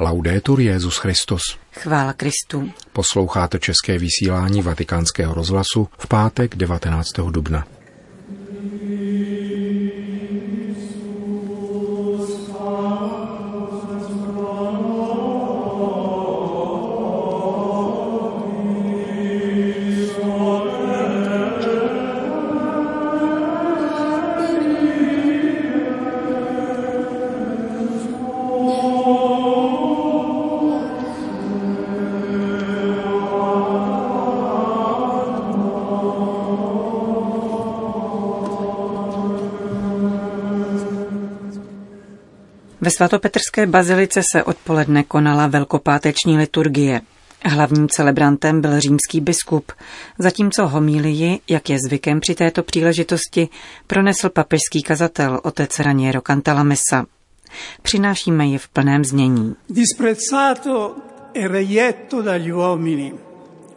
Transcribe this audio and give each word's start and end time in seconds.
Laudetur 0.00 0.60
Jezus 0.60 0.96
Christus. 0.96 1.42
Chvála 1.72 2.12
Kristu. 2.12 2.70
Posloucháte 2.92 3.58
české 3.58 3.98
vysílání 3.98 4.62
Vatikánského 4.62 5.34
rozhlasu 5.34 5.88
v 5.98 6.06
pátek 6.06 6.56
19. 6.56 7.06
dubna. 7.30 7.75
Ve 42.86 42.90
svatopetrské 42.90 43.66
bazilice 43.66 44.22
se 44.32 44.44
odpoledne 44.44 45.02
konala 45.02 45.46
velkopáteční 45.46 46.38
liturgie. 46.38 47.00
Hlavním 47.44 47.88
celebrantem 47.88 48.60
byl 48.60 48.80
římský 48.80 49.20
biskup, 49.20 49.72
zatímco 50.18 50.66
homílii, 50.66 51.40
jak 51.48 51.70
je 51.70 51.78
zvykem 51.86 52.20
při 52.20 52.34
této 52.34 52.62
příležitosti, 52.62 53.48
pronesl 53.86 54.28
papežský 54.28 54.82
kazatel 54.82 55.40
otec 55.42 55.78
Raniero 55.78 56.20
Cantalamessa. 56.20 57.06
Přinášíme 57.82 58.46
ji 58.46 58.58
v 58.58 58.68
plném 58.68 59.04
znění. 59.04 59.54
Disprezzato 59.70 60.96
e 61.34 61.48
reietto 61.48 62.22
dagli 62.22 62.52
uomini, 62.52 63.12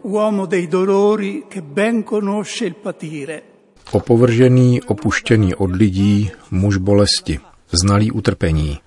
uomo 0.02 0.45
dei 0.45 0.67
dolori 0.67 1.43
che 1.49 1.61
ben 1.61 2.03
conosce 2.03 2.65
il 2.65 2.73
patire. 2.73 3.41
Opovržený, 3.91 4.81
opuštěný 4.81 5.55
od 5.55 5.75
lidí, 5.75 6.31
muž 6.52 6.77
bolesti, 6.77 7.39
znalý 7.71 8.11
utrpení, 8.11 8.80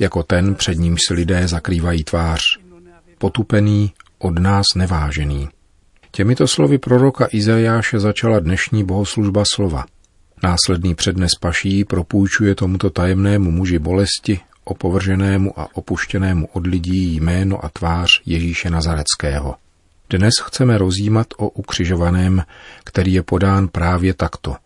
jako 0.00 0.22
ten, 0.22 0.54
před 0.54 0.78
ním 0.78 0.96
si 1.06 1.14
lidé 1.14 1.48
zakrývají 1.48 2.04
tvář. 2.04 2.42
Potupený, 3.18 3.92
od 4.18 4.38
nás 4.38 4.66
nevážený. 4.76 5.48
Těmito 6.10 6.48
slovy 6.48 6.78
proroka 6.78 7.28
Izajáše 7.32 7.98
začala 7.98 8.40
dnešní 8.40 8.84
bohoslužba 8.84 9.42
slova. 9.54 9.84
Následný 10.42 10.94
přednes 10.94 11.30
paší 11.40 11.84
propůjčuje 11.84 12.54
tomuto 12.54 12.90
tajemnému 12.90 13.50
muži 13.50 13.78
bolesti, 13.78 14.40
opovrženému 14.64 15.60
a 15.60 15.68
opuštěnému 15.74 16.48
od 16.52 16.66
lidí 16.66 17.16
jméno 17.16 17.64
a 17.64 17.68
tvář 17.68 18.22
Ježíše 18.26 18.70
Nazareckého. 18.70 19.54
Dnes 20.10 20.34
chceme 20.42 20.78
rozjímat 20.78 21.26
o 21.36 21.48
ukřižovaném, 21.48 22.44
který 22.84 23.12
je 23.12 23.22
podán 23.22 23.68
právě 23.68 24.14
takto, 24.14 24.56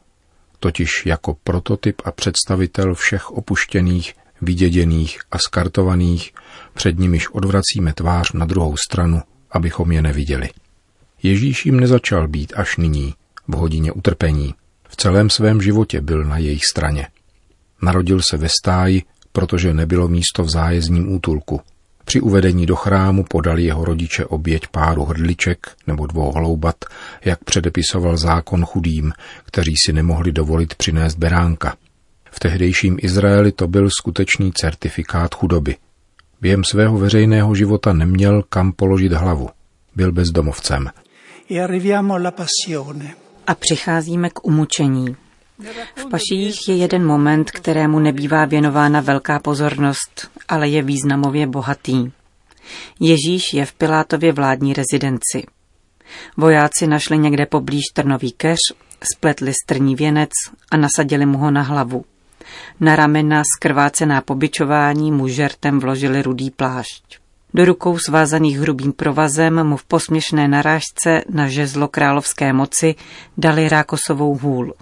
totiž 0.60 0.90
jako 1.06 1.36
prototyp 1.44 2.02
a 2.04 2.12
představitel 2.12 2.94
všech 2.94 3.30
opuštěných, 3.30 4.14
vyděděných 4.44 5.20
a 5.30 5.38
skartovaných, 5.38 6.32
před 6.74 6.98
nimiž 6.98 7.28
odvracíme 7.28 7.92
tvář 7.92 8.32
na 8.32 8.46
druhou 8.46 8.74
stranu, 8.88 9.20
abychom 9.50 9.92
je 9.92 10.02
neviděli. 10.02 10.48
Ježíš 11.22 11.66
jim 11.66 11.80
nezačal 11.80 12.28
být 12.28 12.52
až 12.56 12.76
nyní, 12.76 13.14
v 13.48 13.54
hodině 13.54 13.92
utrpení. 13.92 14.54
V 14.88 14.96
celém 14.96 15.30
svém 15.30 15.62
životě 15.62 16.00
byl 16.00 16.24
na 16.24 16.38
jejich 16.38 16.64
straně. 16.70 17.08
Narodil 17.82 18.20
se 18.30 18.36
ve 18.36 18.48
stáji, 18.48 19.02
protože 19.32 19.74
nebylo 19.74 20.08
místo 20.08 20.44
v 20.44 20.50
zájezdním 20.50 21.12
útulku. 21.12 21.60
Při 22.04 22.20
uvedení 22.20 22.66
do 22.66 22.76
chrámu 22.76 23.24
podali 23.24 23.64
jeho 23.64 23.84
rodiče 23.84 24.24
oběť 24.24 24.66
páru 24.66 25.04
hrdliček 25.04 25.76
nebo 25.86 26.06
dvou 26.06 26.32
hloubat, 26.32 26.76
jak 27.24 27.44
předepisoval 27.44 28.16
zákon 28.16 28.64
chudým, 28.64 29.12
kteří 29.44 29.74
si 29.86 29.92
nemohli 29.92 30.32
dovolit 30.32 30.74
přinést 30.74 31.14
beránka. 31.14 31.76
V 32.34 32.40
tehdejším 32.40 32.96
Izraeli 33.02 33.52
to 33.52 33.68
byl 33.68 33.88
skutečný 34.00 34.52
certifikát 34.52 35.34
chudoby. 35.34 35.76
Během 36.40 36.64
svého 36.64 36.98
veřejného 36.98 37.54
života 37.54 37.92
neměl 37.92 38.42
kam 38.42 38.72
položit 38.72 39.12
hlavu. 39.12 39.48
Byl 39.96 40.12
bezdomovcem. 40.12 40.90
A 43.46 43.54
přicházíme 43.54 44.30
k 44.30 44.44
umučení. 44.44 45.16
V 45.96 46.06
paších 46.10 46.68
je 46.68 46.76
jeden 46.76 47.06
moment, 47.06 47.50
kterému 47.50 47.98
nebývá 47.98 48.44
věnována 48.44 49.00
velká 49.00 49.38
pozornost, 49.38 50.30
ale 50.48 50.68
je 50.68 50.82
významově 50.82 51.46
bohatý. 51.46 52.12
Ježíš 53.00 53.52
je 53.52 53.66
v 53.66 53.72
Pilátově 53.72 54.32
vládní 54.32 54.72
rezidenci. 54.72 55.46
Vojáci 56.36 56.86
našli 56.86 57.18
někde 57.18 57.46
poblíž 57.46 57.82
trnový 57.92 58.32
keř, 58.32 58.58
spletli 59.14 59.52
strní 59.64 59.96
věnec 59.96 60.30
a 60.70 60.76
nasadili 60.76 61.26
mu 61.26 61.38
ho 61.38 61.50
na 61.50 61.62
hlavu. 61.62 62.04
Na 62.80 62.96
ramena 62.96 63.42
skrvácená 63.56 64.20
pobyčování 64.20 65.12
mu 65.12 65.28
žertem 65.28 65.80
vložili 65.80 66.22
rudý 66.22 66.50
plášť. 66.50 67.18
Do 67.54 67.64
rukou 67.64 67.98
svázaných 67.98 68.58
hrubým 68.58 68.92
provazem 68.92 69.66
mu 69.66 69.76
v 69.76 69.84
posměšné 69.84 70.48
narážce 70.48 71.22
na 71.30 71.48
žezlo 71.48 71.88
královské 71.88 72.52
moci 72.52 72.94
dali 73.38 73.68
rákosovou 73.68 74.38
hůl. 74.38 74.74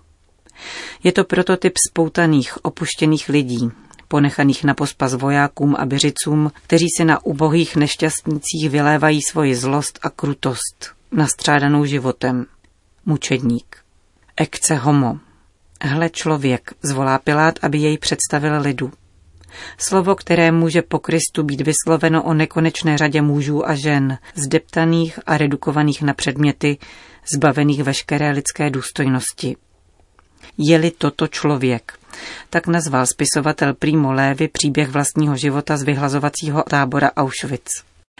Je 1.05 1.13
to 1.13 1.25
prototyp 1.25 1.73
spoutaných, 1.91 2.65
opuštěných 2.65 3.29
lidí, 3.29 3.71
ponechaných 4.09 4.65
na 4.65 4.75
pospas 4.75 5.15
vojákům 5.15 5.77
a 5.79 5.87
běžicům, 5.87 6.53
kteří 6.63 6.87
si 6.97 7.05
na 7.05 7.25
ubohých 7.25 7.77
nešťastnících 7.77 8.71
vylévají 8.71 9.21
svoji 9.31 9.55
zlost 9.55 9.99
a 10.03 10.11
krutost, 10.11 10.95
nastřádanou 11.13 11.85
životem. 11.85 12.47
Mučedník. 13.07 13.77
Ekce 14.37 14.75
homo. 14.75 15.19
Hle 15.85 16.11
člověk, 16.11 16.71
zvolá 16.83 17.19
Pilát, 17.19 17.59
aby 17.63 17.79
jej 17.79 17.99
představil 17.99 18.61
lidu. 18.61 18.93
Slovo, 19.79 20.15
které 20.15 20.53
může 20.53 20.83
po 20.83 20.99
Kristu 20.99 21.43
být 21.43 21.61
vysloveno 21.61 22.23
o 22.23 22.35
nekonečné 22.35 22.99
řadě 22.99 23.23
mužů 23.23 23.69
a 23.69 23.75
žen, 23.75 24.19
zdeptaných 24.35 25.19
a 25.27 25.39
redukovaných 25.39 26.03
na 26.03 26.15
předměty, 26.15 26.79
zbavených 27.35 27.83
veškeré 27.83 28.31
lidské 28.31 28.71
důstojnosti. 28.71 29.57
Je-li 30.59 30.91
toto 30.91 31.27
člověk, 31.27 31.93
tak 32.51 32.67
nazval 32.67 33.07
spisovatel 33.07 33.75
Primo 33.75 34.13
Lévy 34.13 34.49
příběh 34.49 34.89
vlastního 34.89 35.37
života 35.37 35.77
z 35.77 35.83
vyhlazovacího 35.83 36.65
tábora 36.69 37.11
Auschwitz. 37.17 37.73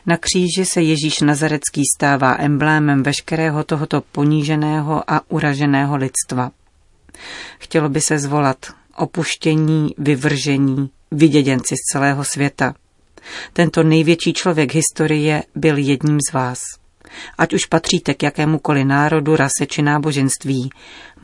Na 0.07 0.17
kříži 0.17 0.65
se 0.65 0.83
Ježíš 0.83 1.21
Nazarecký 1.21 1.83
stává 1.97 2.37
emblémem 2.39 3.03
veškerého 3.03 3.65
tohoto 3.65 4.01
poníženého 4.13 5.11
a 5.11 5.21
uraženého 5.29 5.97
lidstva. 5.97 6.51
Chtělo 7.59 7.89
by 7.89 8.01
se 8.01 8.19
zvolat 8.19 8.57
opuštění, 8.97 9.95
vyvržení, 9.99 10.91
vyděděnci 11.11 11.75
z 11.77 11.93
celého 11.93 12.25
světa. 12.25 12.75
Tento 13.53 13.83
největší 13.83 14.33
člověk 14.33 14.75
historie 14.75 15.43
byl 15.55 15.79
jedním 15.79 16.19
z 16.31 16.33
vás. 16.33 16.59
Ať 17.39 17.53
už 17.55 17.67
patříte 17.67 18.15
k 18.15 18.23
jakémukoliv 18.23 18.87
národu, 18.87 19.37
rase 19.37 19.67
či 19.67 19.83
náboženství, 19.83 20.71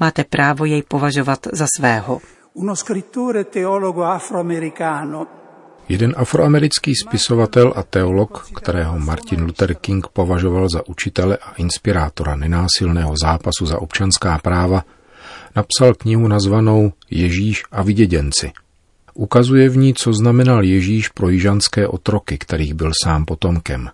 máte 0.01 0.25
právo 0.25 0.65
jej 0.65 0.83
považovat 0.83 1.47
za 1.53 1.67
svého. 1.77 2.21
Uno 2.55 2.77
scrittore 2.77 3.45
teologo 3.45 4.03
afroamericano 4.03 5.27
Jeden 5.89 6.15
afroamerický 6.17 6.93
spisovatel 6.97 7.73
a 7.77 7.83
teolog, 7.83 8.47
kterého 8.57 8.99
Martin 8.99 9.45
Luther 9.45 9.75
King 9.75 10.07
považoval 10.13 10.69
za 10.69 10.89
učitele 10.89 11.37
a 11.37 11.53
inspirátora 11.53 12.37
nenásilného 12.37 13.15
zápasu 13.23 13.67
za 13.67 13.79
občanská 13.79 14.39
práva, 14.39 14.85
napsal 15.57 15.95
knihu 15.95 16.29
nazvanou 16.29 16.93
Ježíš 17.11 17.63
a 17.73 17.83
vyděděnci. 17.83 18.53
Ukazuje 19.15 19.69
v 19.69 19.77
ní, 19.77 19.95
co 19.95 20.13
znamenal 20.13 20.65
Ježíš 20.65 21.09
pro 21.09 21.29
jižanské 21.29 21.89
otroky, 21.89 22.39
kterých 22.39 22.75
byl 22.75 22.91
sám 23.05 23.25
potomkem. 23.25 23.89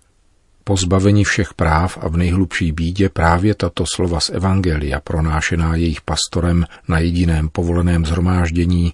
Pozbaveni 0.65 1.25
všech 1.25 1.55
práv 1.55 1.99
a 2.01 2.09
v 2.09 2.17
nejhlubší 2.17 2.73
bídě 2.73 3.09
právě 3.09 3.55
tato 3.55 3.85
slova 3.95 4.21
z 4.21 4.31
Evangelia, 4.31 5.01
pronášená 5.01 5.77
jejich 5.77 6.01
pastorem 6.01 6.65
na 6.89 6.99
jediném 6.99 7.49
povoleném 7.49 8.07
zhromáždění, 8.07 8.93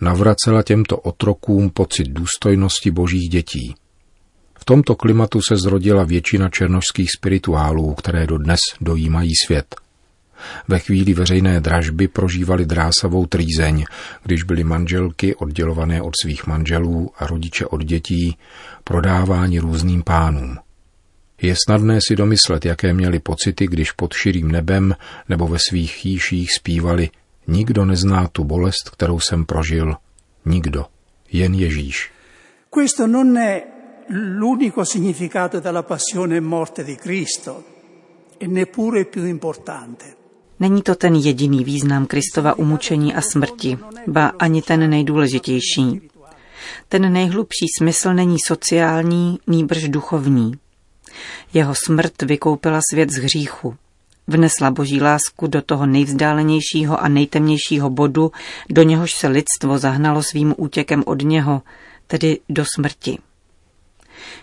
navracela 0.00 0.62
těmto 0.62 0.96
otrokům 0.96 1.70
pocit 1.70 2.04
důstojnosti 2.04 2.90
božích 2.90 3.28
dětí. 3.28 3.74
V 4.58 4.64
tomto 4.64 4.94
klimatu 4.94 5.40
se 5.48 5.56
zrodila 5.56 6.04
většina 6.04 6.48
černožských 6.48 7.08
spirituálů, 7.18 7.94
které 7.94 8.26
dodnes 8.26 8.60
dojímají 8.80 9.32
svět. 9.46 9.79
Ve 10.68 10.78
chvíli 10.78 11.14
veřejné 11.14 11.60
dražby 11.60 12.08
prožívali 12.08 12.66
drásavou 12.66 13.26
trýzeň, 13.26 13.84
když 14.22 14.42
byly 14.42 14.64
manželky 14.64 15.34
oddělované 15.34 16.02
od 16.02 16.12
svých 16.22 16.46
manželů 16.46 17.10
a 17.18 17.26
rodiče 17.26 17.66
od 17.66 17.84
dětí 17.84 18.36
prodáváni 18.84 19.58
různým 19.58 20.02
pánům. 20.02 20.56
Je 21.42 21.54
snadné 21.66 21.98
si 22.08 22.16
domyslet, 22.16 22.64
jaké 22.64 22.94
měli 22.94 23.18
pocity, 23.18 23.66
když 23.66 23.92
pod 23.92 24.12
širým 24.12 24.50
nebem 24.50 24.94
nebo 25.28 25.48
ve 25.48 25.58
svých 25.68 25.92
chýších 25.92 26.52
zpívali 26.52 27.10
Nikdo 27.46 27.84
nezná 27.84 28.28
tu 28.28 28.44
bolest, 28.44 28.90
kterou 28.90 29.20
jsem 29.20 29.44
prožil. 29.44 29.96
Nikdo. 30.44 30.86
Jen 31.32 31.54
Ježíš. 31.54 32.10
Questo 32.70 33.06
non 33.06 33.36
è 33.36 33.64
l'unico 34.08 34.84
significato 34.84 35.60
della 35.60 35.82
passione 35.82 36.36
e 36.36 36.40
morte 36.40 36.84
di 36.84 36.96
Cristo 36.96 37.64
e 38.38 38.46
neppure 38.46 39.04
più 39.04 39.24
importante. 39.24 40.19
Není 40.60 40.82
to 40.82 40.94
ten 40.94 41.14
jediný 41.14 41.64
význam 41.64 42.06
Kristova 42.06 42.58
umučení 42.58 43.14
a 43.14 43.20
smrti, 43.20 43.78
ba 44.06 44.32
ani 44.38 44.62
ten 44.62 44.90
nejdůležitější. 44.90 46.10
Ten 46.88 47.12
nejhlubší 47.12 47.66
smysl 47.78 48.14
není 48.14 48.36
sociální, 48.46 49.38
nýbrž 49.46 49.88
duchovní. 49.88 50.52
Jeho 51.54 51.74
smrt 51.86 52.22
vykoupila 52.22 52.80
svět 52.90 53.10
z 53.10 53.16
hříchu. 53.16 53.76
Vnesla 54.26 54.70
boží 54.70 55.00
lásku 55.00 55.46
do 55.46 55.62
toho 55.62 55.86
nejvzdálenějšího 55.86 57.02
a 57.02 57.08
nejtemnějšího 57.08 57.90
bodu, 57.90 58.32
do 58.70 58.82
něhož 58.82 59.12
se 59.12 59.28
lidstvo 59.28 59.78
zahnalo 59.78 60.22
svým 60.22 60.54
útěkem 60.56 61.02
od 61.06 61.22
něho, 61.22 61.62
tedy 62.06 62.38
do 62.48 62.64
smrti. 62.74 63.18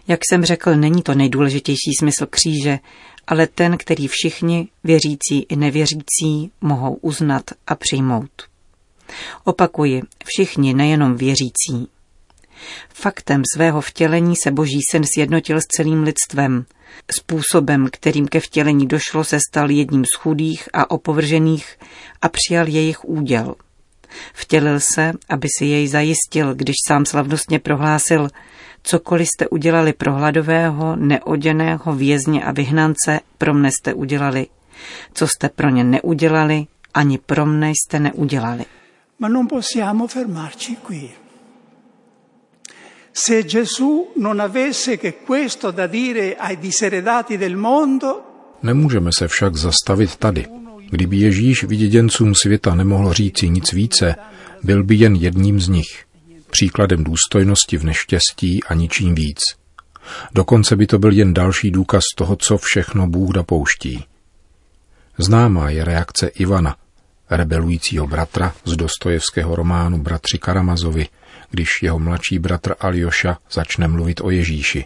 Jak 0.08 0.20
jsem 0.30 0.46
řekl, 0.46 0.76
není 0.76 1.02
to 1.02 1.16
nejdůležitější 1.16 1.92
smysl 2.00 2.26
kříže, 2.26 2.80
ale 3.28 3.48
ten, 3.48 3.78
který 3.78 4.08
všichni, 4.08 4.68
věřící 4.84 5.46
i 5.50 5.56
nevěřící, 5.56 6.52
mohou 6.62 6.94
uznat 6.94 7.44
a 7.68 7.76
přijmout. 7.76 8.32
Opakuji, 9.44 10.02
všichni, 10.26 10.74
nejenom 10.74 11.16
věřící. 11.16 11.88
Faktem 12.90 13.44
svého 13.56 13.82
vtělení 13.82 14.36
se 14.44 14.52
boží 14.52 14.80
sen 14.92 15.04
sjednotil 15.16 15.62
s 15.62 15.66
celým 15.78 16.04
lidstvem. 16.04 16.66
Způsobem, 17.20 17.88
kterým 17.92 18.28
ke 18.28 18.40
vtělení 18.40 18.88
došlo, 18.88 19.24
se 19.24 19.40
stal 19.50 19.72
jedním 19.72 20.06
z 20.06 20.18
chudých 20.18 20.70
a 20.74 20.92
opovržených 20.92 21.78
a 22.22 22.30
přijal 22.30 22.68
jejich 22.68 23.06
úděl. 23.06 23.56
Vtělil 24.34 24.80
se, 24.80 25.14
aby 25.30 25.48
si 25.58 25.66
jej 25.66 25.88
zajistil, 25.88 26.56
když 26.56 26.76
sám 26.88 27.06
slavnostně 27.06 27.60
prohlásil, 27.60 28.28
cokoliv 28.84 29.28
jste 29.28 29.48
udělali 29.48 29.94
pro 29.94 30.14
hladového, 30.14 30.96
neoděného 30.96 31.96
vězně 31.96 32.44
a 32.44 32.52
vyhnance, 32.52 33.20
pro 33.38 33.54
mne 33.54 33.70
jste 33.72 33.94
udělali. 33.94 34.48
Co 35.14 35.28
jste 35.28 35.50
pro 35.50 35.70
ně 35.70 35.84
neudělali, 35.84 36.66
ani 36.94 37.18
pro 37.18 37.46
mne 37.46 37.70
jste 37.70 38.00
neudělali. 38.00 38.66
Ma 39.20 39.28
non 39.28 39.48
possiamo 39.48 40.08
fermarci 40.08 40.76
qui. 40.76 41.10
Se 43.14 43.44
Gesù 43.44 44.08
non 44.16 44.40
avesse 44.40 44.98
che 44.98 45.12
questo 45.26 45.72
da 45.72 45.88
dire 45.88 46.36
ai 46.36 46.56
diseredati 46.58 47.38
del 47.38 47.58
mondo, 47.58 48.22
Nemůžeme 48.64 49.10
se 49.18 49.28
však 49.28 49.56
zastavit 49.56 50.16
tady. 50.16 50.46
Kdyby 50.90 51.18
Ježíš 51.18 51.64
viděděncům 51.64 52.36
světa 52.36 52.76
nemohl 52.76 53.14
říci 53.14 53.50
nic 53.50 53.74
více, 53.74 54.16
byl 54.64 54.84
by 54.84 54.96
jen 54.96 55.16
jedním 55.16 55.60
z 55.60 55.68
nich, 55.68 56.06
příkladem 56.52 57.04
důstojnosti 57.04 57.78
v 57.78 57.84
neštěstí 57.84 58.64
a 58.64 58.74
ničím 58.74 59.16
víc. 59.16 59.40
Dokonce 60.34 60.76
by 60.76 60.88
to 60.88 61.00
byl 61.00 61.12
jen 61.12 61.34
další 61.34 61.72
důkaz 61.72 62.04
toho, 62.16 62.36
co 62.36 62.58
všechno 62.58 63.08
Bůh 63.08 63.34
dopouští. 63.34 64.06
Známá 65.18 65.70
je 65.70 65.86
reakce 65.86 66.28
Ivana, 66.28 66.76
rebelujícího 67.30 68.08
bratra 68.08 68.54
z 68.66 68.76
Dostojevského 68.76 69.56
románu 69.56 69.98
Bratři 69.98 70.38
Karamazovi, 70.38 71.08
když 71.50 71.70
jeho 71.82 72.00
mladší 72.00 72.40
bratr 72.40 72.76
Aljoša 72.80 73.38
začne 73.52 73.88
mluvit 73.88 74.22
o 74.22 74.30
Ježíši. 74.30 74.86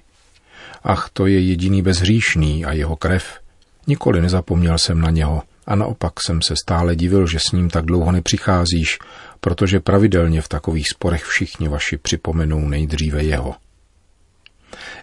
Ach, 0.83 1.09
to 1.13 1.27
je 1.27 1.39
jediný 1.39 1.81
bezhříšný 1.81 2.65
a 2.65 2.73
jeho 2.73 2.95
krev. 2.95 3.39
Nikoli 3.87 4.21
nezapomněl 4.21 4.77
jsem 4.77 5.01
na 5.01 5.09
něho 5.09 5.41
a 5.71 5.75
naopak 5.75 6.13
jsem 6.25 6.41
se 6.41 6.55
stále 6.55 6.95
divil, 6.95 7.27
že 7.27 7.39
s 7.39 7.51
ním 7.51 7.69
tak 7.69 7.85
dlouho 7.85 8.11
nepřicházíš, 8.11 8.99
protože 9.39 9.79
pravidelně 9.79 10.41
v 10.41 10.47
takových 10.47 10.85
sporech 10.87 11.23
všichni 11.23 11.67
vaši 11.67 11.97
připomenou 11.97 12.67
nejdříve 12.67 13.23
jeho. 13.23 13.55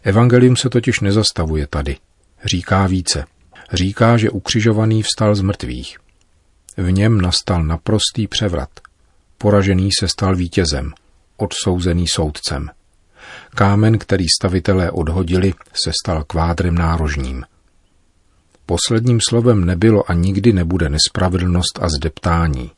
Evangelium 0.03 0.57
se 0.57 0.71
totiž 0.71 1.01
nezastavuje 1.01 1.67
tady. 1.67 1.97
Říká 2.45 2.87
více. 2.87 3.25
Říká, 3.73 4.17
že 4.17 4.31
ukřižovaný 4.31 5.03
vstal 5.03 5.35
z 5.35 5.41
mrtvých. 5.41 5.99
V 6.77 6.93
něm 6.93 7.21
nastal 7.21 7.65
naprostý 7.65 8.27
převrat. 8.27 8.71
Poražený 9.39 9.89
se 10.01 10.09
stal 10.09 10.37
vítězem, 10.37 10.93
odsouzený 11.37 12.05
soudcem. 12.09 12.71
Kámen, 13.55 13.99
který 13.99 14.25
stavitelé 14.39 14.91
odhodili, 14.91 15.55
se 15.85 15.93
stal 16.05 16.25
kvádrem 16.25 16.75
nárožním. 16.75 17.45
Posledním 18.69 19.19
slovem 19.29 19.65
nebylo 19.65 20.11
a 20.11 20.15
nikdy 20.15 20.53
nebude 20.53 20.89
nespravedlnost 20.89 21.79
a 21.81 21.89
zdeptání. 21.89 22.71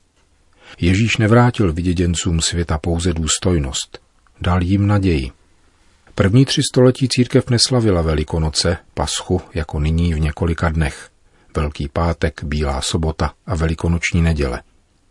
Ježíš 0.81 1.17
nevrátil 1.17 1.73
viděděncům 1.73 2.41
světa 2.41 2.79
pouze 2.79 3.13
důstojnost, 3.13 3.99
dal 4.41 4.63
jim 4.63 4.87
naději. 4.87 5.31
První 6.15 6.45
tři 6.45 6.63
století 6.73 7.09
církev 7.09 7.51
neslavila 7.51 8.03
Velikonoce, 8.03 8.77
Paschu, 8.95 9.41
jako 9.55 9.81
nyní 9.81 10.15
v 10.15 10.19
několika 10.19 10.69
dnech. 10.69 11.11
Velký 11.57 11.89
pátek, 11.89 12.45
Bílá 12.45 12.81
sobota 12.81 13.33
a 13.47 13.55
Velikonoční 13.55 14.23
neděle. 14.23 14.63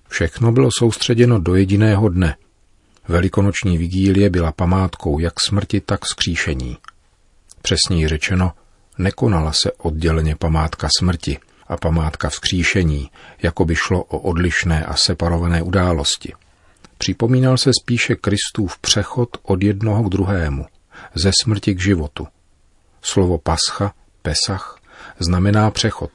Všechno 0.07 0.51
bylo 0.51 0.69
soustředěno 0.79 1.39
do 1.39 1.55
jediného 1.55 2.09
dne. 2.09 2.35
Velikonoční 3.07 3.77
vigílie 3.77 4.29
byla 4.29 4.51
památkou 4.51 5.19
jak 5.19 5.33
smrti, 5.47 5.81
tak 5.81 5.99
skříšení. 6.05 6.77
Přesněji 7.61 8.07
řečeno, 8.07 8.51
nekonala 8.99 9.53
se 9.53 9.71
odděleně 9.71 10.35
památka 10.35 10.87
smrti 10.99 11.37
a 11.67 11.77
památka 11.77 12.29
vzkříšení, 12.29 13.11
jako 13.41 13.65
by 13.65 13.75
šlo 13.75 14.03
o 14.03 14.19
odlišné 14.19 14.85
a 14.85 14.95
separované 14.95 15.61
události. 15.61 16.33
Připomínal 16.97 17.57
se 17.57 17.71
spíše 17.81 18.15
Kristův 18.15 18.79
přechod 18.79 19.29
od 19.43 19.63
jednoho 19.63 20.03
k 20.03 20.09
druhému, 20.09 20.65
ze 21.15 21.31
smrti 21.43 21.75
k 21.75 21.81
životu. 21.81 22.27
Slovo 23.01 23.37
pascha, 23.37 23.93
pesach, 24.21 24.79
znamená 25.19 25.71
přechod, 25.71 26.11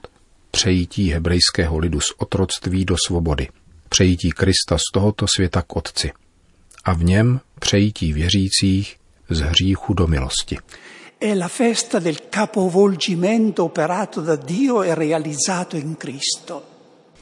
přejítí 0.50 1.10
hebrejského 1.10 1.78
lidu 1.78 2.00
z 2.00 2.12
otroctví 2.18 2.84
do 2.84 2.96
svobody, 3.06 3.48
přejítí 3.88 4.30
Krista 4.30 4.78
z 4.78 4.92
tohoto 4.92 5.26
světa 5.36 5.62
k 5.62 5.76
Otci 5.76 6.12
a 6.84 6.92
v 6.92 7.04
něm 7.04 7.40
přejítí 7.60 8.12
věřících 8.12 8.96
z 9.30 9.40
hříchu 9.40 9.94
do 9.94 10.06
milosti. 10.06 10.58
È 11.24 11.32
la 11.32 11.48
festa 11.48 12.00
del 12.00 12.28
capovolgimento 12.28 13.64
operato 13.64 14.20
da 14.20 14.36
Dio 14.36 14.82
e 14.82 14.92
realizzato 14.92 15.74
in 15.74 15.96
Cristo. 15.96 16.62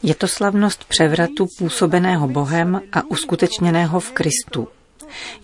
Je 0.00 0.14
to 0.14 0.26
slavnost 0.26 0.84
převratu 0.84 1.46
působeného 1.58 2.28
Bohem 2.28 2.80
a 2.92 3.10
uskutečněného 3.10 4.00
v 4.00 4.12
Kristu. 4.12 4.68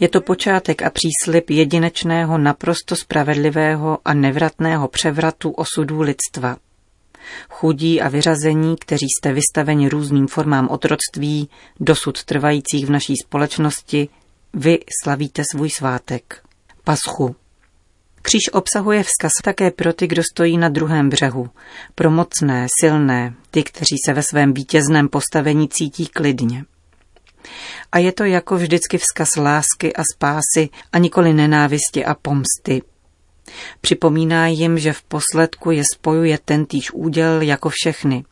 Je 0.01 0.09
to 0.09 0.21
počátek 0.21 0.83
a 0.83 0.91
příslip 0.91 1.51
jedinečného, 1.51 2.39
naprosto 2.39 2.97
spravedlivého 2.97 3.99
a 4.05 4.15
nevratného 4.15 4.89
převratu 4.89 5.51
osudů 5.51 6.01
lidstva. 6.01 6.57
Chudí 7.49 8.01
a 8.01 8.09
vyřazení, 8.09 8.77
kteří 8.77 9.07
jste 9.09 9.33
vystaveni 9.33 9.89
různým 9.89 10.27
formám 10.27 10.69
otroctví, 10.69 11.49
dosud 11.81 12.25
trvajících 12.25 12.87
v 12.87 12.91
naší 12.91 13.15
společnosti, 13.25 14.09
vy 14.55 14.79
slavíte 15.03 15.43
svůj 15.53 15.71
svátek. 15.71 16.43
Paschu, 16.85 17.37
Kříž 18.29 18.53
obsahuje 18.53 19.03
vzkaz 19.03 19.33
také 19.45 19.71
pro 19.71 19.93
ty, 19.93 20.07
kdo 20.07 20.23
stojí 20.33 20.59
na 20.59 20.69
druhém 20.69 21.09
břehu, 21.09 21.51
pro 21.95 22.11
mocné, 22.11 22.67
silné, 22.81 23.35
ty, 23.51 23.63
kteří 23.63 23.97
se 24.07 24.13
ve 24.13 24.23
svém 24.23 24.55
vítězném 24.55 25.09
postavení 25.09 25.69
cítí 25.69 26.07
klidně. 26.07 26.65
A 27.93 27.99
je 27.99 28.13
to 28.13 28.25
jako 28.25 28.57
vždycky 28.57 28.99
vzkaz 28.99 29.37
lásky 29.37 29.93
a 29.97 30.03
spásy 30.15 30.69
a 30.93 30.99
nikoli 30.99 31.33
nenávisti 31.33 32.05
a 32.05 32.15
pomsty. 32.15 32.83
Připomíná 33.81 34.47
jim, 34.47 34.79
že 34.79 34.93
v 34.93 35.03
posledku 35.03 35.71
je 35.71 35.83
spojuje 35.95 36.39
tentýž 36.45 36.91
úděl 36.91 37.43
jako 37.43 37.69
všechny, 37.73 38.25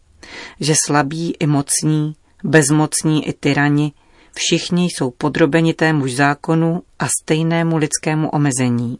že 0.60 0.74
slabí 0.86 1.34
i 1.40 1.46
mocní, 1.46 2.16
bezmocní 2.44 3.28
i 3.28 3.32
tyrani, 3.32 3.92
všichni 4.34 4.84
jsou 4.84 5.10
podrobeni 5.10 5.74
témuž 5.74 6.14
zákonu 6.14 6.82
a 6.98 7.06
stejnému 7.22 7.76
lidskému 7.76 8.30
omezení. 8.30 8.98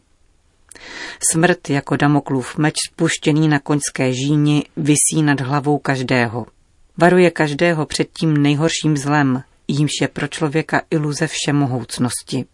Smrt 1.31 1.69
jako 1.69 1.95
Damoklův 1.95 2.57
meč 2.57 2.75
spuštěný 2.89 3.47
na 3.47 3.59
koňské 3.59 4.13
žíni 4.13 4.63
visí 4.77 5.23
nad 5.23 5.41
hlavou 5.41 5.77
každého. 5.77 6.45
Varuje 6.97 7.31
každého 7.31 7.85
před 7.85 8.07
tím 8.19 8.37
nejhorším 8.37 8.97
zlem, 8.97 9.43
jímž 9.67 9.91
je 10.01 10.07
pro 10.07 10.27
člověka 10.27 10.81
iluze 10.91 11.27
všemohoucnosti. 11.27 12.45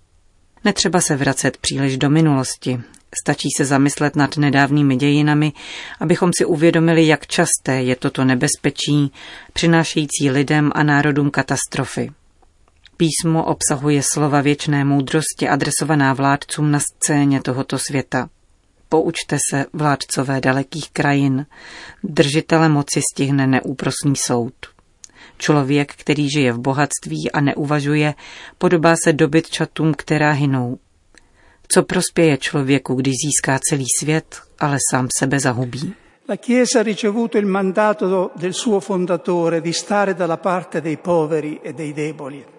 Netřeba 0.65 1.01
se 1.01 1.15
vracet 1.15 1.58
příliš 1.58 1.98
do 1.98 2.10
minulosti. 2.10 2.82
Stačí 3.24 3.48
se 3.58 3.65
zamyslet 3.65 4.15
nad 4.15 4.38
nedávnými 4.38 4.96
dějinami, 4.96 5.53
abychom 6.00 6.32
si 6.38 6.46
uvědomili, 6.46 7.08
jak 7.08 7.27
časté 7.27 7.82
je 7.82 7.96
toto 7.96 8.25
nebezpečí, 8.25 9.12
přinášející 9.53 10.30
lidem 10.30 10.72
a 10.75 10.84
národům 10.84 11.32
katastrofy. 11.32 12.12
Písmo 13.03 13.43
obsahuje 13.43 14.01
slova 14.13 14.41
věčné 14.41 14.86
moudrosti 14.86 15.50
adresovaná 15.50 16.13
vládcům 16.13 16.72
na 16.72 16.79
scéně 16.79 17.41
tohoto 17.41 17.79
světa. 17.79 18.29
Poučte 18.89 19.38
se, 19.51 19.65
vládcové 19.74 20.41
dalekých 20.41 20.91
krajin. 20.91 21.45
Držitele 22.03 22.69
moci 22.69 23.01
stihne 23.13 23.48
neúprosný 23.48 24.15
soud. 24.15 24.53
Člověk, 25.38 25.93
který 25.95 26.29
žije 26.29 26.53
v 26.53 26.60
bohatství 26.60 27.31
a 27.31 27.41
neuvažuje, 27.41 28.13
podobá 28.57 28.95
se 29.03 29.13
dobytčatům, 29.13 29.93
která 29.93 30.31
hynou. 30.31 30.77
Co 31.67 31.83
prospěje 31.83 32.38
člověku, 32.38 32.95
když 32.95 33.13
získá 33.25 33.60
celý 33.69 33.86
svět, 34.00 34.41
ale 34.60 34.77
sám 34.91 35.07
sebe 35.19 35.39
zahubí? 35.39 35.93
La 36.29 36.36
Chiesa 36.36 36.79
ha 36.79 36.83
ricevuto 36.83 37.38
il 37.38 37.45
mandato 37.45 38.31
del 38.36 38.53
suo 38.53 38.79
fondatore 38.79 39.62
di 39.62 39.74
stare 39.74 40.13
dalla 40.13 40.38
parte 40.38 40.81
dei 40.81 40.98
poveri 40.98 41.60
e 41.63 41.74
dei 41.74 41.93
deboli. 41.93 42.52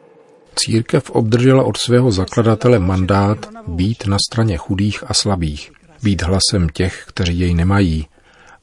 Církev 0.57 1.11
obdržela 1.11 1.65
od 1.65 1.77
svého 1.77 2.13
zakladatele 2.13 2.79
mandát 2.79 3.49
být 3.67 4.07
na 4.07 4.17
straně 4.31 4.57
chudých 4.57 5.05
a 5.07 5.15
slabých, 5.15 5.73
být 6.03 6.23
hlasem 6.23 6.69
těch, 6.69 7.05
kteří 7.09 7.39
jej 7.39 7.55
nemají, 7.55 8.07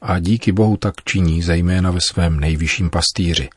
a 0.02 0.18
díky 0.18 0.52
Bohu 0.52 0.76
tak 0.76 0.94
činí 1.04 1.42
zejména 1.42 1.90
ve 1.90 2.00
svém 2.10 2.40
nejvyšším 2.40 2.90
pastýři. 2.90 3.48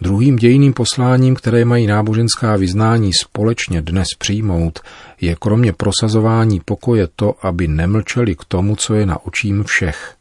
Druhým 0.00 0.36
dějiným 0.36 0.72
posláním, 0.72 1.34
které 1.34 1.64
mají 1.64 1.86
náboženská 1.86 2.56
vyznání 2.56 3.12
společně 3.12 3.82
dnes 3.82 4.08
přijmout, 4.18 4.80
je 5.20 5.36
kromě 5.40 5.72
prosazování 5.72 6.60
pokoje 6.64 7.08
to, 7.16 7.46
aby 7.46 7.68
nemlčeli 7.68 8.36
k 8.36 8.44
tomu, 8.44 8.76
co 8.76 8.94
je 8.94 9.06
na 9.06 9.26
očím 9.26 9.64
všech. 9.64 10.14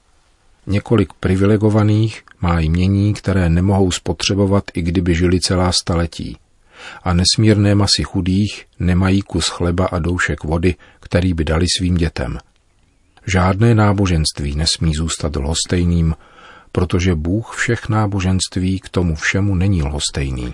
Několik 0.68 1.14
privilegovaných 1.20 2.24
má 2.42 2.60
jmění, 2.60 3.14
které 3.14 3.50
nemohou 3.50 3.92
spotřebovat, 3.92 4.64
i 4.74 4.82
kdyby 4.82 5.16
žili 5.16 5.40
celá 5.40 5.72
staletí. 5.72 6.38
A 7.04 7.14
nesmírné 7.14 7.76
masy 7.76 8.04
chudých 8.04 8.66
nemají 8.80 9.22
kus 9.22 9.48
chleba 9.48 9.86
a 9.86 10.00
doušek 10.00 10.44
vody, 10.44 10.76
který 11.00 11.34
by 11.34 11.44
dali 11.44 11.66
svým 11.78 11.96
dětem. 11.96 12.38
Žádné 13.26 13.76
náboženství 13.76 14.56
nesmí 14.56 14.94
zůstat 14.94 15.36
lhostejným, 15.36 16.16
protože 16.72 17.16
Bůh 17.16 17.56
všech 17.56 17.90
náboženství 17.90 18.80
k 18.80 18.90
tomu 18.90 19.16
všemu 19.16 19.56
není 19.56 19.84
lhostejný. 19.84 20.54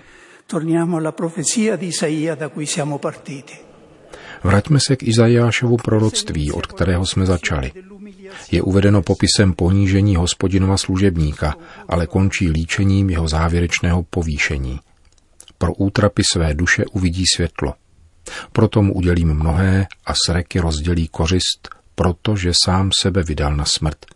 Vraťme 4.44 4.78
se 4.80 4.96
k 4.96 5.02
Izajášovu 5.02 5.76
proroctví, 5.76 6.52
od 6.52 6.66
kterého 6.66 7.06
jsme 7.06 7.26
začali. 7.26 7.72
Je 8.50 8.62
uvedeno 8.62 9.02
popisem 9.02 9.52
ponížení 9.52 10.16
hospodinova 10.16 10.76
služebníka, 10.76 11.54
ale 11.88 12.06
končí 12.06 12.48
líčením 12.48 13.10
jeho 13.10 13.28
závěrečného 13.28 14.02
povýšení. 14.02 14.80
Pro 15.58 15.74
útrapy 15.74 16.22
své 16.32 16.54
duše 16.54 16.84
uvidí 16.92 17.24
světlo. 17.36 17.74
Proto 18.52 18.82
mu 18.82 18.94
udělím 18.94 19.34
mnohé 19.34 19.86
a 20.06 20.12
sreky 20.26 20.60
rozdělí 20.60 21.08
kořist, 21.08 21.68
protože 21.94 22.52
sám 22.64 22.90
sebe 23.02 23.22
vydal 23.22 23.56
na 23.56 23.64
smrt, 23.64 24.06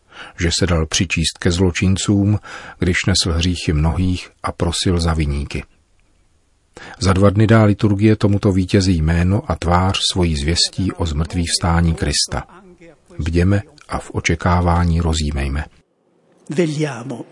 že 0.40 0.50
se 0.58 0.66
dal 0.66 0.86
přičíst 0.86 1.38
ke 1.38 1.50
zločincům, 1.50 2.38
když 2.78 2.96
nesl 3.06 3.32
hříchy 3.32 3.72
mnohých 3.72 4.30
a 4.42 4.52
prosil 4.52 5.00
za 5.00 5.14
viníky. 5.14 5.64
Za 6.98 7.12
dva 7.12 7.30
dny 7.30 7.46
dá 7.46 7.64
liturgie 7.64 8.16
tomuto 8.16 8.52
vítězi 8.52 8.92
jméno 8.92 9.42
a 9.50 9.54
tvář 9.54 9.98
svojí 10.12 10.36
zvěstí 10.36 10.92
o 10.92 11.06
zmrtvý 11.06 11.44
vstání 11.46 11.94
Krista. 11.94 12.44
Bděme 13.18 13.62
a 13.88 13.98
v 13.98 14.10
očekávání 14.14 15.00
rozjímejme. 15.00 15.64
Vegliamo 16.50 17.24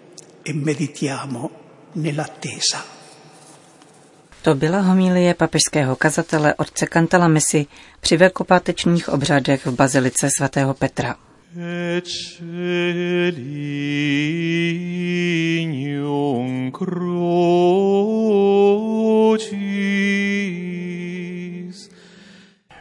e 0.44 0.52
meditiamo 0.52 1.50
nell'attesa. 1.94 2.95
To 4.46 4.54
byla 4.54 4.80
homilie 4.80 5.34
papežského 5.34 5.96
kazatele 5.96 6.54
otce 6.54 6.86
Kantala 6.86 7.28
Mesi 7.28 7.66
při 8.00 8.16
velkopátečních 8.16 9.08
obřadech 9.08 9.66
v 9.66 9.74
bazilice 9.74 10.28
svatého 10.38 10.74
Petra. 10.74 11.16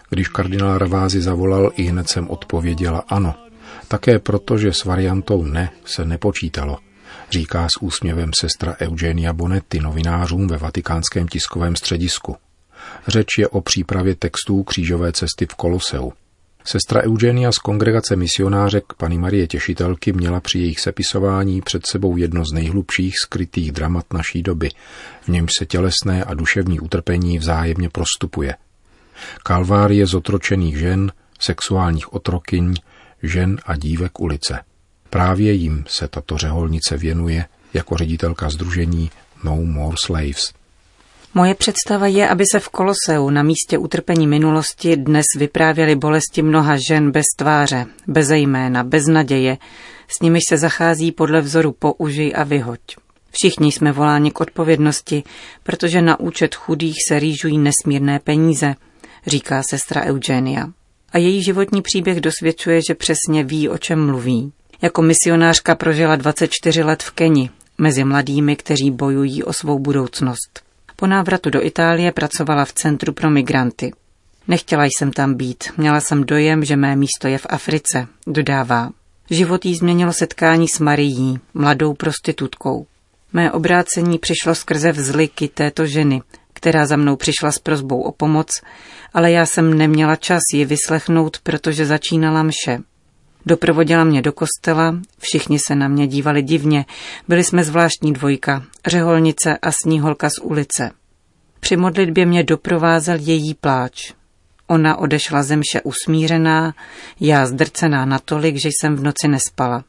Když 0.09 0.27
kardinál 0.27 0.77
Ravázi 0.77 1.21
zavolal, 1.21 1.71
i 1.75 1.83
hned 1.83 2.09
jsem 2.09 2.29
odpověděla 2.29 3.03
ano. 3.07 3.35
Také 3.87 4.19
proto, 4.19 4.57
že 4.57 4.73
s 4.73 4.85
variantou 4.85 5.43
ne 5.43 5.69
se 5.85 6.05
nepočítalo, 6.05 6.77
říká 7.31 7.67
s 7.69 7.81
úsměvem 7.81 8.31
sestra 8.39 8.75
Eugenia 8.81 9.33
Bonetti 9.33 9.79
novinářům 9.79 10.47
ve 10.47 10.57
vatikánském 10.57 11.27
tiskovém 11.27 11.75
středisku. 11.75 12.37
Řeč 13.07 13.27
je 13.39 13.47
o 13.47 13.61
přípravě 13.61 14.15
textů 14.15 14.63
křížové 14.63 15.11
cesty 15.11 15.45
v 15.45 15.55
Koloseu. 15.55 16.13
Sestra 16.67 17.03
Eugenia 17.03 17.51
z 17.51 17.57
kongregace 17.57 18.15
misionářek 18.15 18.83
Pany 18.97 19.17
Marie 19.17 19.47
Těšitelky 19.47 20.13
měla 20.13 20.39
při 20.39 20.59
jejich 20.59 20.79
sepisování 20.79 21.61
před 21.61 21.81
sebou 21.91 22.17
jedno 22.17 22.45
z 22.45 22.53
nejhlubších 22.53 23.13
skrytých 23.23 23.71
dramat 23.71 24.05
naší 24.13 24.43
doby, 24.43 24.69
v 25.21 25.27
němž 25.27 25.51
se 25.59 25.65
tělesné 25.65 26.23
a 26.23 26.33
duševní 26.33 26.79
utrpení 26.79 27.39
vzájemně 27.39 27.89
prostupuje. 27.89 28.55
Kalvárie 29.43 30.07
zotročených 30.07 30.77
žen, 30.77 31.11
sexuálních 31.39 32.13
otrokyň, 32.13 32.75
žen 33.23 33.57
a 33.65 33.75
dívek 33.75 34.19
ulice. 34.19 34.59
Právě 35.15 35.51
jim 35.51 35.85
se 35.87 36.07
tato 36.07 36.37
řeholnice 36.37 36.97
věnuje 36.97 37.45
jako 37.73 37.97
ředitelka 37.97 38.49
združení 38.49 39.11
No 39.43 39.55
More 39.55 39.95
Slaves. 40.05 40.53
Moje 41.33 41.55
představa 41.55 42.07
je, 42.07 42.29
aby 42.29 42.43
se 42.51 42.59
v 42.59 42.69
Koloseu 42.69 43.29
na 43.29 43.43
místě 43.43 43.77
utrpení 43.77 44.27
minulosti 44.27 44.95
dnes 44.97 45.25
vyprávěly 45.37 45.95
bolesti 45.95 46.41
mnoha 46.41 46.77
žen 46.89 47.11
bez 47.11 47.23
tváře, 47.37 47.85
bez 48.07 48.29
jména, 48.29 48.83
bez 48.83 49.07
naděje, 49.07 49.57
s 50.07 50.21
nimiž 50.21 50.43
se 50.49 50.57
zachází 50.57 51.11
podle 51.11 51.41
vzoru 51.41 51.71
použij 51.71 52.33
a 52.35 52.43
vyhoď. 52.43 52.81
Všichni 53.31 53.71
jsme 53.71 53.91
voláni 53.91 54.31
k 54.31 54.41
odpovědnosti, 54.41 55.23
protože 55.63 56.01
na 56.01 56.19
účet 56.19 56.55
chudých 56.55 56.95
se 57.07 57.19
rýžují 57.19 57.57
nesmírné 57.57 58.19
peníze, 58.19 58.75
říká 59.27 59.61
sestra 59.69 60.03
Eugenia 60.03 60.67
a 61.11 61.17
její 61.17 61.43
životní 61.43 61.81
příběh 61.81 62.21
dosvědčuje, 62.21 62.81
že 62.87 62.95
přesně 62.95 63.43
ví, 63.43 63.69
o 63.69 63.77
čem 63.77 64.05
mluví. 64.05 64.51
Jako 64.85 65.01
misionářka 65.01 65.75
prožila 65.75 66.15
24 66.15 66.83
let 66.83 67.03
v 67.03 67.11
Keni, 67.11 67.49
mezi 67.77 68.03
mladými, 68.03 68.55
kteří 68.55 68.91
bojují 68.91 69.43
o 69.43 69.53
svou 69.53 69.79
budoucnost. 69.79 70.61
Po 70.95 71.07
návratu 71.07 71.49
do 71.49 71.65
Itálie 71.65 72.11
pracovala 72.11 72.65
v 72.65 72.73
Centru 72.73 73.13
pro 73.13 73.29
migranty. 73.29 73.93
Nechtěla 74.47 74.85
jsem 74.85 75.11
tam 75.11 75.33
být, 75.33 75.63
měla 75.77 76.01
jsem 76.01 76.23
dojem, 76.23 76.65
že 76.65 76.75
mé 76.75 76.95
místo 76.95 77.27
je 77.27 77.37
v 77.37 77.45
Africe, 77.49 78.07
dodává. 78.27 78.89
Život 79.29 79.65
jí 79.65 79.75
změnilo 79.75 80.13
setkání 80.13 80.67
s 80.67 80.79
Marií, 80.79 81.39
mladou 81.53 81.93
prostitutkou. 81.93 82.85
Mé 83.33 83.51
obrácení 83.51 84.19
přišlo 84.19 84.55
skrze 84.55 84.91
vzliky 84.91 85.47
této 85.47 85.85
ženy, 85.85 86.21
která 86.53 86.85
za 86.85 86.95
mnou 86.95 87.15
přišla 87.15 87.51
s 87.51 87.59
prozbou 87.59 88.01
o 88.01 88.11
pomoc, 88.11 88.61
ale 89.13 89.31
já 89.31 89.45
jsem 89.45 89.73
neměla 89.73 90.15
čas 90.15 90.41
ji 90.53 90.65
vyslechnout, 90.65 91.37
protože 91.43 91.85
začínala 91.85 92.43
mše. 92.43 92.79
Doprovodila 93.45 94.03
mě 94.03 94.21
do 94.21 94.31
kostela, 94.31 94.99
všichni 95.19 95.59
se 95.59 95.75
na 95.75 95.87
mě 95.87 96.07
dívali 96.07 96.41
divně, 96.41 96.85
byli 97.27 97.43
jsme 97.43 97.63
zvláštní 97.63 98.13
dvojka, 98.13 98.63
řeholnice 98.87 99.57
a 99.57 99.71
sníholka 99.71 100.29
z 100.29 100.39
ulice. 100.41 100.91
Při 101.59 101.77
modlitbě 101.77 102.25
mě 102.25 102.43
doprovázel 102.43 103.17
její 103.19 103.53
pláč. 103.53 104.13
Ona 104.67 104.97
odešla 104.97 105.43
ze 105.43 105.55
mše 105.55 105.81
usmířená, 105.83 106.73
já 107.19 107.45
zdrcená 107.45 108.05
natolik, 108.05 108.55
že 108.55 108.69
jsem 108.69 108.95
v 108.95 109.03
noci 109.03 109.27
nespala. 109.27 109.83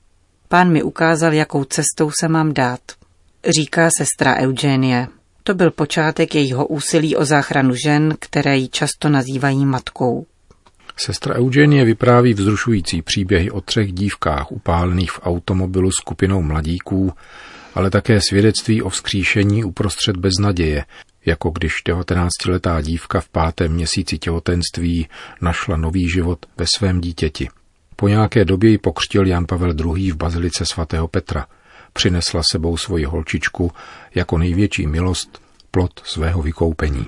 Pán 0.49 0.73
mi 0.73 0.83
ukázal, 0.83 1.33
jakou 1.33 1.65
cestou 1.65 2.11
se 2.21 2.29
mám 2.29 2.53
dát. 2.53 2.81
Říká 3.49 3.89
sestra 3.99 4.37
Eugenie. 4.37 5.09
To 5.43 5.55
byl 5.55 5.71
počátek 5.71 6.35
jejího 6.35 6.67
úsilí 6.67 7.17
o 7.17 7.25
záchranu 7.25 7.75
žen, 7.85 8.15
které 8.21 8.57
ji 8.57 8.69
často 8.69 9.09
nazývají 9.09 9.67
matkou. 9.67 10.27
Sestra 10.99 11.35
Eugenie 11.35 11.85
vypráví 11.85 12.35
vzrušující 12.35 13.03
příběhy 13.03 13.51
o 13.51 13.61
třech 13.61 13.93
dívkách 13.93 14.53
upálených 14.53 15.11
v 15.11 15.21
automobilu 15.23 15.91
skupinou 15.91 16.43
mladíků, 16.43 17.13
ale 17.75 17.91
také 17.91 18.21
svědectví 18.29 18.83
o 18.83 18.89
vzkříšení 18.89 19.65
uprostřed 19.65 20.17
beznaděje, 20.17 20.85
jako 21.27 21.51
když 21.51 21.73
19-letá 21.89 22.83
dívka 22.83 23.21
v 23.21 23.29
pátém 23.29 23.73
měsíci 23.73 24.19
těhotenství 24.19 25.09
našla 25.41 25.77
nový 25.77 26.09
život 26.11 26.47
ve 26.57 26.65
svém 26.77 27.01
dítěti. 27.01 27.49
Po 27.97 28.09
nějaké 28.09 28.45
době 28.45 28.71
ji 28.71 28.79
pokřtil 28.79 29.27
Jan 29.27 29.47
Pavel 29.47 29.75
II. 29.97 30.11
v 30.11 30.17
bazilice 30.17 30.67
svatého 30.67 31.09
Petra– 31.09 31.47
přinesla 31.97 32.43
sebou 32.53 32.77
svoji 32.77 33.05
holčičku 33.05 33.73
jako 34.15 34.39
největší 34.39 34.87
milost 34.87 35.41
plot 35.71 36.01
svého 36.05 36.43
vykoupení. 36.43 37.07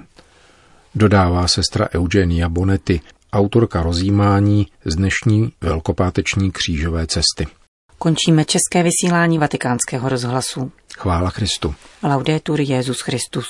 Dodává 0.95 1.49
sestra 1.49 1.89
Eugenia 1.95 2.49
Bonetti, 2.49 3.01
autorka 3.33 3.83
rozjímání 3.83 4.67
z 4.85 4.97
dnešní 4.97 5.53
velkopáteční 5.61 6.53
křížové 6.53 7.07
cesty. 7.07 7.47
Končíme 7.99 8.45
české 8.45 8.83
vysílání 8.83 9.39
vatikánského 9.39 10.09
rozhlasu. 10.09 10.73
Chvála 10.99 11.31
Kristu. 11.31 11.75
Laudetur 12.03 12.61
Jezus 12.61 13.01
Christus. 13.01 13.47